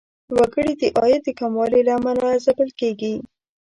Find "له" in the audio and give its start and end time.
1.87-1.93